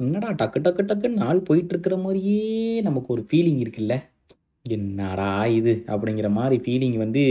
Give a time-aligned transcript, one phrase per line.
[0.00, 2.38] என்னடா டக்கு டக்கு டக்குன்னு நாள் போயிட்டு இருக்கிற மாதிரியே
[2.82, 3.94] நமக்கு ஒரு ஃபீலிங் இருக்குல்ல?
[4.64, 5.28] என்னடா
[5.58, 5.72] இது?
[5.86, 7.22] அப்படிங்கிற மாதிரி ஃபீலிங் வந்து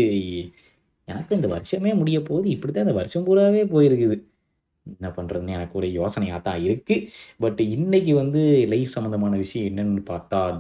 [1.08, 2.48] எனக்கு இந்த வருஷமே முடிய போகுது.
[2.50, 4.18] இப்படி தான் இந்த வருஷம் பூராவே போயிருக்குது.
[4.86, 7.06] என்ன பண்ணுறதுன்னு எனக்கு ஒரு யோசனையாக தான் இருக்குது
[7.40, 10.58] பட் இன்னைக்கு வந்து லைஃப் சம்மந்தமான விஷயம் என்னன்னு பார்த்தால்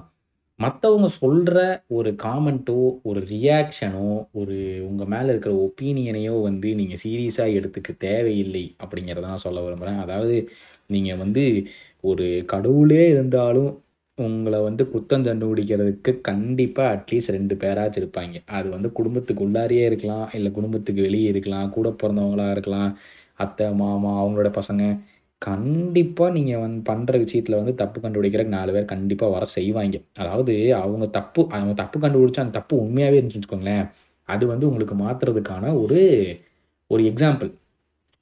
[0.59, 1.57] மற்றவங்க சொல்கிற
[1.87, 9.25] ஒரு காமெண்ட்டோ ஒரு ரியாக்ஷனோ ஒரு உங்கள் மேலே இருக்கிற ஒப்பீனியனையோ வந்து நீங்கள் சீரியஸாக எடுத்துக்க தேவையில்லை அப்படிங்கிறத
[9.25, 10.35] நான் சொல்ல விரும்புகிறேன் அதாவது
[10.89, 11.43] நீங்கள் வந்து
[12.03, 13.71] ஒரு கடவுளே இருந்தாலும்
[14.17, 18.35] உங்களை வந்து குத்தம் கண்டுபிடிக்கிறதுக்கு கண்டிப்பாக அட்லீஸ்ட் ரெண்டு பேராச்சும் இருப்பாங்க.
[18.57, 22.91] அது வந்து குடும்பத்துக்கு உள்ளாரியே இருக்கலாம் இல்லை குடும்பத்துக்கு வெளியே இருக்கலாம் கூட பிறந்தவங்களா இருக்கலாம்
[23.43, 24.83] அத்தை மாமா அவங்களோட பசங்க.
[25.41, 29.97] கண்டிப்பாக நீங்கள் வந்து பண்ணுற விஷயத்தில் வந்து தப்பு கண்டுபிடிக்கிறதுக்கு நாலு பேர் கண்டிப்பாக வர செய்வாங்க.
[30.21, 33.85] அதாவது அவங்க தப்பு அவங்க தப்பு கண்டுபிடிச்சா அந்த தப்பு உண்மையாகவே இருந்துச்சு வச்சுக்கோங்களேன்.
[34.29, 35.99] அது வந்து உங்களுக்கு மாற்றுறதுக்கான ஒரு
[36.91, 37.49] ஒரு எக்ஸாம்பிள்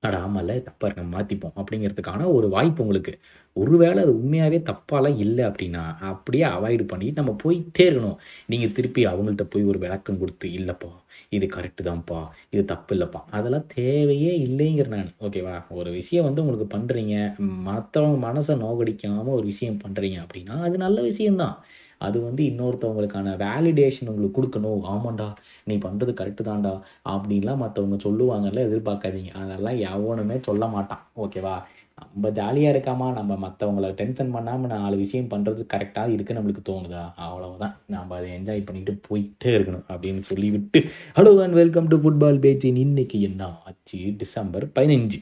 [0.04, 3.14] அட ஆமாம்ல தப்பாக நம்ம மாற்றிப்போம் அப்படிங்கிறதுக்கான ஒரு வாய்ப்பு உங்களுக்கு.
[3.56, 9.46] ஒருவேளை அது உண்மையாகவே தப்பாலாம் இல்லை அப்படின்னா அப்படியே அவாய்டு பண்ணி நம்ம போயிட்டே இருக்கணும் நீங்கள் திருப்பி அவங்கள்ட்ட
[9.50, 10.92] போய் ஒரு விளக்கம் கொடுத்து இல்லைப்பா
[11.30, 15.12] இது கரெக்டு தான்ப்பா இது தப்பு இல்லைப்பா அதெல்லாம் தேவையே இல்லைங்கிற நான்.
[15.22, 17.16] ஓகேவா ஒரு விஷயம் வந்து உங்களுக்கு பண்ணுறீங்க
[17.70, 21.56] மற்றவங்க மனசை நோகடிக்காமல் ஒரு விஷயம் பண்ணுறீங்க அப்படின்னா அது நல்ல விஷயம்தான்.
[22.08, 24.82] அது வந்து இன்னொருத்தவங்களுக்கான வேலிடேஷன் உங்களுக்கு கொடுக்கணும்.
[24.94, 25.28] ஆமாண்டா
[25.70, 26.74] நீ பண்ணுறது கரெக்டு தான்டா
[27.14, 29.32] அப்படின்லாம் மற்றவங்க சொல்லுவாங்கல்ல எதிர்பார்க்காதீங்க.
[29.44, 31.06] அதெல்லாம் எவனுமே சொல்ல மாட்டான்.
[31.26, 31.56] ஓகேவா
[32.02, 33.08] நம்ம ஜாலியாக இருக்காமா?
[33.18, 37.04] நம்ம மற்றவங்கள டென்ஷன் பண்ணாமல் நாலு விஷயம் பண்ணுறது கரெக்டாக இருக்குது நம்மளுக்கு தோணுதா?
[37.26, 37.76] அவ்வளவுதான்.
[37.96, 40.82] நம்ம அதை என்ஜாய் பண்ணிட்டு போயிட்டே இருக்கணும் அப்படின்னு சொல்லிவிட்டு
[41.18, 45.20] hello and welcome to football பேச்சின் இன்னைக்கு என்ன ஆச்சு டிசம்பர் பதினஞ்சு.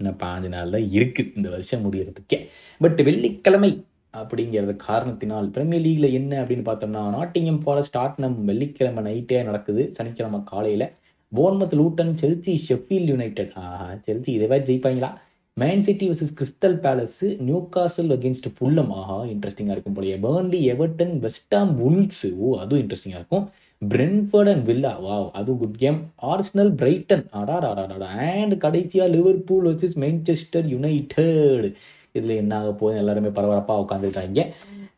[0.00, 2.38] இன்னும் பாஞ்சு நாளில் தான் இருக்குது இந்த வருஷம் முடியறதுக்கே.
[2.80, 3.70] பட் வெள்ளிக்கிழமை
[4.14, 9.82] அப்படிங்கிறது காரணத்தினால் பிரீமியர் லீக்ல என்ன அப்படின்னு பார்த்தோம்னா நாட்டிங்கம் ஃபாரஸ்ட் டாட்னம் வெள்ளிக்கிழமை நைட்டே நடக்குது.
[9.98, 10.86] சனிக்கிழமை காலையில்.
[11.32, 15.10] Bournemouth Luton Chelsea Sheffield United ஆஹா செல்சி இதவே ஜெயிப்பாங்களா?
[15.56, 17.20] Man City versus Crystal Palace
[17.74, 20.16] Newcastle against Fulham ஆஹா இன்ட்ரெஸ்டிங்காக இருக்கும் போலயே.
[20.26, 23.46] Burnley Everton West Ham Wolves ஓ அதுவும் இன்ட்ரெஸ்டிங்காக இருக்கும்.
[23.82, 30.66] பிரென்ஃபர்ட் அண்ட் வில்லா வாவ் அது குட் கேம் ஆர்ஸ்னல் பிரைட்டன் அடாடாடாடா அண்ட் கடைசியாக லிவர்பூல் வர்சஸ் மேன்செஸ்டர்
[30.66, 31.68] யுனைடெட்
[32.12, 34.42] இதில் என்ன ஆக போகுது எல்லாருமே பரபரப்பாக உட்காந்துருக்காங்க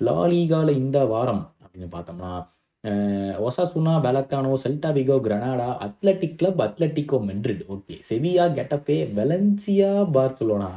[0.00, 2.32] லாலிகாவில் இந்த வாரம் அப்படின்னு பார்த்தோம்னா
[3.44, 10.68] Osasuna Vallecano Celta Vigo Granada Athletic Club Atletico Madrid okay Sevilla Getafe Valencia Barcelona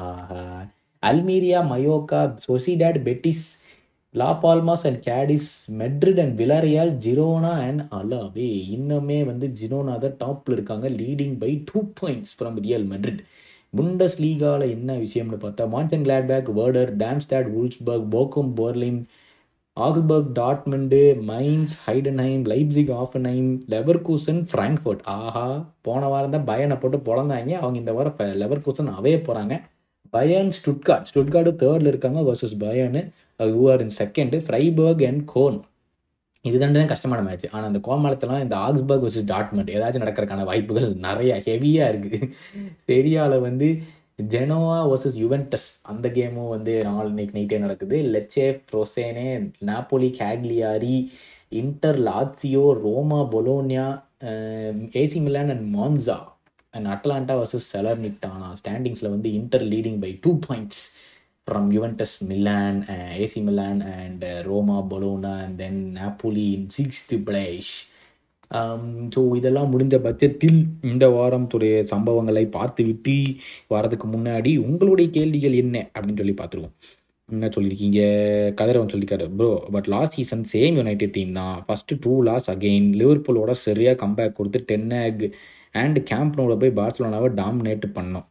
[1.03, 3.45] Almeria Mallorca Sociedad Betis
[4.19, 5.49] Las Palmas and Cadiz
[5.81, 8.49] Madrid and Villarreal Girona and Alaves.
[8.77, 13.21] இன்னுமே வந்து ஜிரோனா தான் டாப்பில் இருக்காங்க leading by two points from Real Madrid.
[13.73, 15.69] Bundes லீகாவில் என்ன விஷயம்னு பார்த்தா
[16.07, 19.01] Monchengladbach Werder Darmstadt Wolfsburg Bochum Berlin
[19.77, 25.03] Augsburg Dortmund Mainz Heidenheim Leipzig Hoffenheim Leverkusen Frankfurt.
[25.17, 25.47] ஆஹா
[25.87, 29.55] போன வாரம் தான் பயனை போட்டு பிறந்தாங்க அவங்க இந்த வாரம் லெவர்கூசன் அவே போகிறாங்க
[30.13, 33.03] பயன் ஸ்டுட்கார்ட் ஸ்டுட்கார்டு தேர்டில் இருக்காங்க versus Bayern
[33.39, 35.59] who are in second Freiburg and Koln
[36.41, 41.35] இது தான் கஷ்டமான மேட்ச் ஆனால் அந்த கோமாளத்தெல்லாம் இந்த ஆக்ஸ்பர்க் வர்சஸ் டாட்மெண்ட் ஏதாச்சும் நடக்கிறதுக்கான வாய்ப்புகள் நிறையா
[41.47, 42.19] ஹெவியாக இருக்குது
[42.87, 43.67] செரியாவில் வந்து
[44.31, 47.97] ஜெனோவா வர்சஸ் யுவென்டஸ் அந்த கேமும் வந்து நாள் இன்னைக்கு நைட்டே நடக்குது.
[48.13, 49.27] Lecce Frosinone
[49.65, 50.97] Napoli Cagliari
[51.49, 53.87] Inter Lazio Roma Bologna
[54.93, 56.17] AC Milan and Monza
[56.73, 60.83] and Atalanta versus Salernitana ஸ்டாண்டிங்ஸில் வந்து Inter leading by two points
[61.47, 62.79] from Juventus Milan
[63.19, 67.73] AC Milan and Roma Bologna and then Napoli in sixth place
[69.15, 73.15] so இதெல்லாம் முடிஞ்ச பட்சத்தில் இந்த வாரத்துடைய சம்பவங்களை பார்த்துவிட்டு
[73.69, 75.89] வரதுக்கு முன்னாடி உங்களுடைய கேள்விகள் என்ன?
[75.93, 76.75] அப்படின்னு சொல்லி பார்த்துருவோம்.
[77.35, 77.99] என்ன சொல்லியிருக்கீங்க
[78.59, 81.55] கதிரவன் சொல்லியிருக்காரு bro but last season same United team தான்.
[81.67, 85.23] ஃபஸ்ட்டு டூ லாஸ் அகெயின் லிவர்பூலோட சரியாக கம்பேக் கொடுத்து டென் ஆக்
[85.81, 88.25] அண்ட் கேம்ப்னோட போய் பார்சலோனாவை டாமினேட் பண்ணோம்.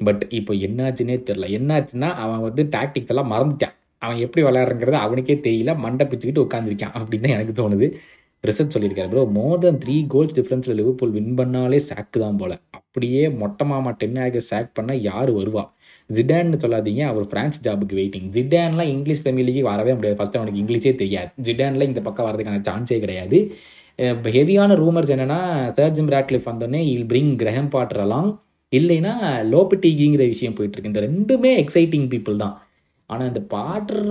[0.00, 3.74] பட் இப்போ என்னாச்சுன்னே தெரில என்னாச்சுன்னா அவன் வந்து டாக்டிக்ஸ் எல்லாம் மறந்துட்டான்.
[4.02, 5.74] அவன் எப்படி விளையாடுறங்கிறது அவனுக்கே தெரியல.
[5.84, 7.88] மண்டை பிச்சுக்கிட்டு உட்காந்துருக்கான் அப்படின்னு தான் எனக்கு தோணுது.
[8.48, 12.52] ரிசர்ச் சொல்லியிருக்காரு bro more than three goals டிஃப்ரென்ஸில் Liverpool win பண்ணாலே சாக்கு தான் போல.
[12.78, 15.64] அப்படியே மொட்டை மாமா டென் ஆக சாக் பண்ணால் யார் வருவா?
[16.10, 20.18] ஜிடான்னு சொல்லாதீங்க அவர் ஃப்ரான்ஸ் ஜாபுக்கு வெயிட்டிங் ஜிடான்லாம் இங்கிலீஷ் பிரீமியர் லீக் வரவே முடியாது.
[20.18, 21.30] ஃபஸ்ட்டு அவனுக்கு இங்கிலீஷே தெரியாது.
[21.46, 23.38] ஜிடான்ல இந்த பக்கம் வரதுக்கான சான்ஸே கிடையாது.
[24.36, 25.40] ஹெவியான ரூமர்ஸ் என்னன்னா
[25.78, 28.02] சர்ஜிம் ராட்லிஃப் வந்தோடனே இல் பிரிங் கிரகம் பாட்டர்
[28.72, 29.14] இல்லைன்னா
[29.54, 32.54] லோபிட்டிகிங்கிற விஷயம் போயிட்டு இருக்கு இந்த ரெண்டுமே எக்ஸைட்டிங் பீப்புள் தான்.
[33.10, 34.06] ஆனால் இந்த பாட்டர்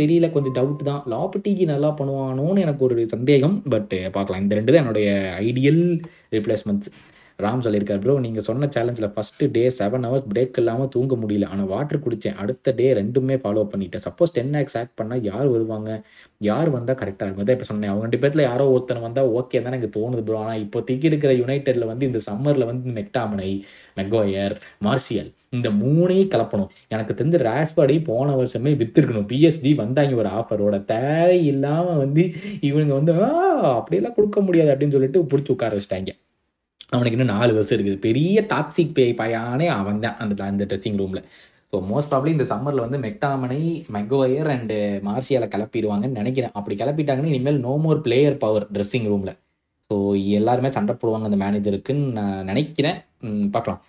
[0.00, 1.02] தெரியல கொஞ்சம் டவுட் தான்.
[1.12, 3.56] லாபட்டிக்கு நல்லா பண்ணுவானோன்னு எனக்கு ஒரு சந்தேகம்.
[3.74, 4.42] பட் பார்க்கலாம்.
[4.44, 5.08] இந்த ரெண்டு தான் என்னுடைய
[5.46, 5.82] ஐடியல்
[6.36, 6.90] ரிப்ளேஸ்மெண்ட்ஸ்
[7.44, 11.48] ராம் சொல்லியிருக்காரு ப்ரோ நீங்கள் சொன்ன சேலஞ்சில் first day seven hours break இல்லாமல் தூங்க முடியல.
[11.52, 14.04] ஆனால் வாட்டர் குடித்தேன் அடுத்த டே ரெண்டுமே ஃபாலோ பண்ணிட்டேன்.
[14.06, 15.90] சப்போஸ் டென் ஆக்ஸ் ஆக்ட் பண்ணால் யார் வருவாங்க?
[16.48, 17.90] யார் வந்தால் கரெக்டாக இருக்கும் அதான் இப்போ சொன்னேன்.
[17.92, 21.32] அவங்க ரெண்டு பேர்த்தில் யாரோ ஒருத்தன் வந்தால் ஓகே தான் எனக்கு தோணுது ப்ரோ ஆனால் இப்போ திக்கி இருக்கிற
[21.42, 23.50] யுனைடெடில் வந்து இந்த சம்மரில் வந்து மெக்டாமனை
[24.00, 24.56] மெக்கோயர்
[24.88, 26.70] மார்சியல் இந்த மூணையும் கலப்பணும்.
[26.94, 29.28] எனக்கு தெரிஞ்ச ரேஷ்படி போன வருஷமே வித்துருக்கணும்.
[29.32, 32.24] பிஎஸ்ஜி வந்தாங்க ஒரு ஆஃபரோட தேவையில்லாமல் வந்து
[32.70, 33.14] இவங்க வந்து
[33.78, 36.12] அப்படியெல்லாம் கொடுக்க முடியாது அப்படின்னு சொல்லிட்டு பிடிச்சி உட்கார வச்சிட்டாங்க.
[36.92, 38.00] அவனுக்கு இன்னும் நாலு வருஷம் இருக்குது.
[38.06, 41.22] பெரிய டாக்ஸிக் பே பையானே அவன் தான் அந்த அந்த ட்ரெஸ்ஸிங் ரூமில்
[41.72, 43.60] ஸோ மோஸ்ட் ப்ராப்ளி இந்த சம்மரில் வந்து மெக்டாமனை
[43.96, 44.76] மெகோயர் அண்டு
[45.08, 46.54] மார்சியால கிளப்பிடுவாங்கன்னு நினைக்கிறேன்.
[46.58, 49.34] அப்படி கிளப்பிட்டாங்கன்னா இனிமேல் no more player power dressing ரூமில்
[49.90, 49.96] ஸோ
[50.38, 52.96] எல்லாருமே சண்டை போடுவாங்க அந்த மேனேஜருக்குன்னு நான் நினைக்கிறேன்.
[53.54, 53.80] பார்க்கலாம்.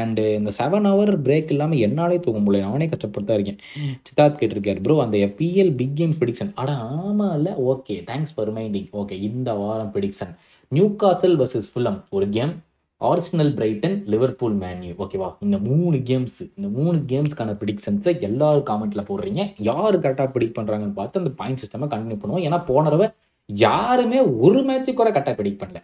[0.00, 2.66] அண்டு இந்த செவன் ஹவர் பிரேக் இல்லாமல் என்னாலே தூங்க முடியல.
[2.70, 3.60] நானே கஷ்டப்பட்டு தான் இருக்கேன்.
[4.08, 6.70] சித்தார்த் கேட்டிருக்காரு ப்ரோ அந்த பிஎல் பிக் கேம் ப்ரிடிக்ஷன் அட
[7.04, 10.34] ஆமாம் இல்லை okay thanks for minding okay இந்த வாரம் prediction
[10.72, 12.52] Newcastle versus Fulham ஒரு game
[13.00, 19.42] Arsenal Brighton Liverpool Man U ஓகேவா இந்த மூணு கேம்ஸ் இந்த மூணு கேம்ஸ்க்கான ப்ரிடிக்ஷன்ஸை எல்லாரும் காமெண்ட்ல போடுறீங்க.
[19.68, 22.44] யார் கரெக்டாக ப்ரிடிக் பண்ணுறாங்கன்னு பார்த்து அந்த பாயிண்ட் சிஸ்டமை கண்டினியூ பண்ணுவோம்.
[22.46, 23.06] ஏன்னா போன தடவை
[23.48, 25.80] யாருமே ஒரு மேட்ச்சு கூட கரெக்டாக ப்ரிடிக் பண்ணல.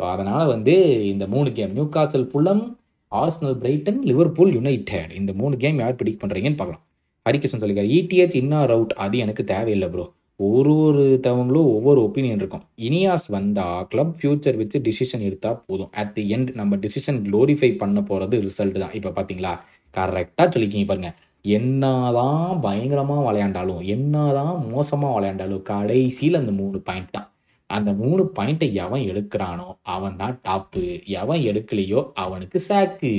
[0.00, 0.74] ஸோ அதனால் வந்து
[1.12, 2.64] இந்த மூணு game Newcastle Fulham
[3.12, 6.84] Arsenal Brighton Liverpool United இந்த மூணு கேம் யார் ப்ரிடிக் பண்ணுறீங்கன்னு பார்க்கலாம்.
[7.26, 10.04] ஹரிகிருஷ்ணன் சொல்லியிருக்காரு இடிஹெச் இன்னார் அவுட் அது எனக்கு தேவையில்லை ப்ரோ
[10.40, 12.64] ஒரு ஒரு தவங்களும் ஒவ்வொரு ஒப்பீனியன் இருக்கும்.
[12.86, 15.90] இனியாஸ் வந்தால் கிளப் ஃபியூச்சர் வச்சு டிசிஷன் எடுத்தால் போதும்.
[16.00, 18.96] அட் தி எண்ட் நம்ம டிசிஷன் க்ளோரிஃபை பண்ண போகிறது ரிசல்ட் தான்.
[18.98, 19.52] இப்போ பார்த்தீங்களா
[19.94, 27.28] கரெக்டாக சொல்லிக்கிங்க பாருங்கள் என்னதான் பயங்கரமாக விளையாண்டாலும் என்னதான் மோசமாக விளையாண்டாலும் கடைசியில் அந்த மூணு பாயிண்ட் தான்.
[27.70, 30.84] அந்த மூணு பாயிண்ட்டை எவன் எடுக்கிறானோ அவன் தான் டாப்பு
[31.20, 33.12] எவன் எடுக்கலையோ அவனுக்கு சாக்கு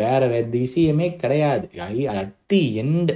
[0.00, 1.66] வேற வேறு விஷயமே கிடையாது.
[2.20, 3.12] At the end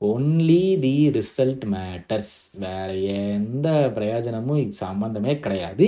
[0.00, 2.34] only the result matters
[2.64, 2.88] வேற
[3.18, 5.86] எந்த பிரயோஜனமும் இது சம்மந்தமே கிடையாது.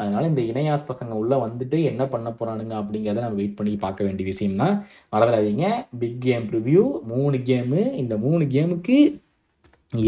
[0.00, 4.26] அதனால இந்த இணையாஸ் பசங்க உள்ள வந்துட்டு என்ன பண்ண போறானுங்க அப்படிங்கிறத நம்ம வெயிட் பண்ணி பார்க்க வேண்டிய
[4.30, 4.76] விஷயம் தான்
[5.14, 5.66] மறந்துடாதீங்க.
[6.02, 8.98] பிக் கேம் ரிவ்யூ மூணு கேமு இந்த மூணு கேமுக்கு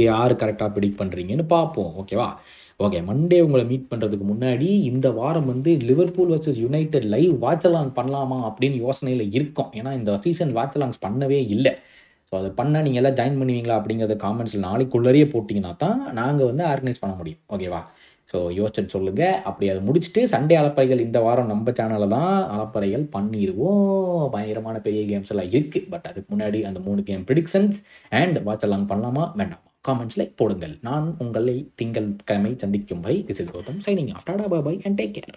[0.05, 1.93] யார் கரெக்டாக ப்ரிடிக் பண்ணுறீங்கன்னு பார்ப்போம்.
[2.01, 2.31] ஓகேவா
[2.85, 8.39] ஓகே மண்டே உங்களை மீட் பண்ணுறதுக்கு முன்னாடி இந்த வாரம் வந்து Liverpool versus United live watch along பண்ணலாமா
[8.49, 9.73] அப்படின்னு யோசனையில் இருக்கோம்.
[9.79, 11.73] ஏன்னா இந்த சீசன் வாட்சலாங்ஸ் பண்ணவே இல்லை.
[12.33, 17.03] ஸோ அதை பண்ணால் நீங்கள் எல்லாம் ஜாயின் பண்ணுவீங்களா அப்படிங்கிறத காமெண்ட்ஸில் நாளைக்குள்ளேயே போட்டிங்கன்னா தான் நாங்கள் வந்து ஆர்கனைஸ்
[17.03, 17.41] பண்ண முடியும்.
[17.55, 17.81] ஓகேவா
[18.33, 24.31] ஸோ யோசிச்சுட்டு சொல்லுங்கள் அப்படி அதை முடிச்சுட்டு சண்டே அலப்பறைகள் இந்த வாரம் நம்ம சேனலில் தான் அலப்பறைகள் பண்ணிடுவோம்
[24.35, 27.81] பயங்கரமான பெரிய கேம்ஸ் எல்லாம் இருக்குது பட் அதுக்கு முன்னாடி அந்த மூணு கேம் ப்ரிடிக்ஷன்ஸ்
[28.21, 29.27] அண்ட் வாட்ச் எல்லாம் பண்ணலாமா?
[29.41, 29.67] வேண்டாமா?
[29.89, 30.75] காமெண்ட்ஸில் போடுங்கள்.
[30.89, 34.29] நான் உங்களை திங்கள் கிழமை சந்திக்கும் வரை this Gautham signing off
[34.67, 35.31] bye and take care